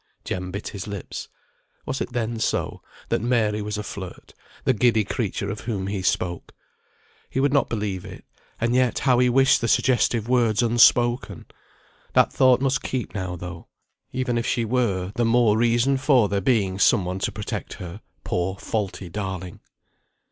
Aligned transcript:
Jem 0.25 0.49
bit 0.49 0.69
his 0.69 0.87
lips. 0.87 1.27
Was 1.85 2.01
it 2.01 2.11
then 2.11 2.39
so; 2.39 2.81
that 3.09 3.21
Mary 3.21 3.61
was 3.61 3.77
a 3.77 3.83
flirt, 3.83 4.33
the 4.63 4.73
giddy 4.73 5.03
creature 5.03 5.51
of 5.51 5.59
whom 5.59 5.85
he 5.85 6.01
spoke? 6.01 6.53
He 7.29 7.39
would 7.39 7.53
not 7.53 7.69
believe 7.69 8.03
it, 8.03 8.25
and 8.59 8.73
yet 8.73 8.97
how 8.97 9.19
he 9.19 9.29
wished 9.29 9.61
the 9.61 9.67
suggestive 9.67 10.27
words 10.27 10.63
unspoken. 10.63 11.45
That 12.13 12.33
thought 12.33 12.61
must 12.61 12.81
keep 12.81 13.13
now, 13.13 13.35
though. 13.35 13.67
Even 14.11 14.39
if 14.39 14.45
she 14.47 14.65
were, 14.65 15.11
the 15.13 15.23
more 15.23 15.55
reason 15.55 15.97
for 15.97 16.27
there 16.27 16.41
being 16.41 16.79
some 16.79 17.05
one 17.05 17.19
to 17.19 17.31
protect 17.31 17.73
her; 17.75 18.01
poor, 18.23 18.55
faulty 18.57 19.07
darling. 19.07 19.59